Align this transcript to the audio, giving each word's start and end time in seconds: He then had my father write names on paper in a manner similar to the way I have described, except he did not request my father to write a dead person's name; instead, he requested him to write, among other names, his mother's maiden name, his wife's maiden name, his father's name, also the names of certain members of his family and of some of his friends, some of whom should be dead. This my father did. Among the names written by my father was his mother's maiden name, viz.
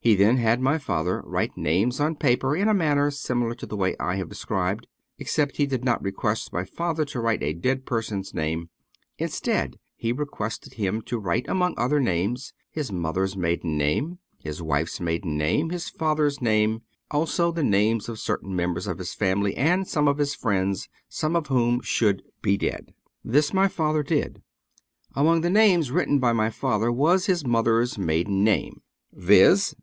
He 0.00 0.14
then 0.14 0.38
had 0.38 0.62
my 0.62 0.78
father 0.78 1.22
write 1.26 1.54
names 1.58 2.00
on 2.00 2.14
paper 2.16 2.56
in 2.56 2.66
a 2.66 2.72
manner 2.72 3.10
similar 3.10 3.54
to 3.56 3.66
the 3.66 3.76
way 3.76 3.94
I 4.00 4.16
have 4.16 4.30
described, 4.30 4.86
except 5.18 5.56
he 5.58 5.66
did 5.66 5.84
not 5.84 6.02
request 6.02 6.50
my 6.50 6.64
father 6.64 7.04
to 7.06 7.20
write 7.20 7.42
a 7.42 7.52
dead 7.52 7.84
person's 7.84 8.32
name; 8.32 8.70
instead, 9.18 9.76
he 9.96 10.12
requested 10.12 10.74
him 10.74 11.02
to 11.02 11.18
write, 11.18 11.46
among 11.46 11.74
other 11.76 12.00
names, 12.00 12.54
his 12.70 12.90
mother's 12.90 13.36
maiden 13.36 13.76
name, 13.76 14.18
his 14.38 14.62
wife's 14.62 14.98
maiden 14.98 15.36
name, 15.36 15.68
his 15.68 15.90
father's 15.90 16.40
name, 16.40 16.80
also 17.10 17.52
the 17.52 17.64
names 17.64 18.08
of 18.08 18.18
certain 18.18 18.56
members 18.56 18.86
of 18.86 18.96
his 18.96 19.12
family 19.12 19.54
and 19.56 19.82
of 19.82 19.88
some 19.88 20.08
of 20.08 20.16
his 20.16 20.34
friends, 20.34 20.88
some 21.10 21.36
of 21.36 21.48
whom 21.48 21.80
should 21.82 22.22
be 22.40 22.56
dead. 22.56 22.94
This 23.22 23.52
my 23.52 23.68
father 23.68 24.02
did. 24.02 24.40
Among 25.14 25.42
the 25.42 25.50
names 25.50 25.90
written 25.90 26.18
by 26.18 26.32
my 26.32 26.48
father 26.48 26.90
was 26.90 27.26
his 27.26 27.44
mother's 27.44 27.98
maiden 27.98 28.42
name, 28.42 28.80
viz. 29.12 29.74